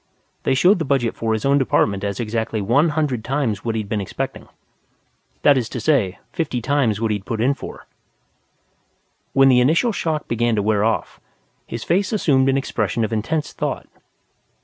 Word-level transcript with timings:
They 0.41 0.55
showed 0.55 0.79
the 0.79 0.83
budget 0.83 1.13
for 1.15 1.31
his 1.31 1.45
own 1.45 1.59
department 1.59 2.03
as 2.03 2.19
exactly 2.19 2.59
one 2.59 2.89
hundred 2.89 3.23
times 3.23 3.63
what 3.63 3.75
he'd 3.75 3.87
been 3.87 4.01
expecting. 4.01 4.47
That 5.43 5.59
is 5.59 5.69
to 5.69 5.79
say, 5.79 6.17
fifty 6.33 6.59
times 6.59 6.99
what 6.99 7.11
he'd 7.11 7.23
put 7.23 7.39
in 7.39 7.53
for. 7.53 7.85
When 9.33 9.47
the 9.47 9.61
initial 9.61 9.91
shock 9.91 10.27
began 10.27 10.55
to 10.55 10.63
wear 10.63 10.83
off, 10.83 11.19
his 11.67 11.83
face 11.83 12.11
assumed 12.11 12.49
an 12.49 12.57
expression 12.57 13.03
of 13.05 13.13
intense 13.13 13.53
thought. 13.53 13.85